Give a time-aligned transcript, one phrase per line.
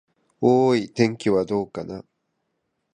[0.41, 2.03] おーーい、天気はどうかな。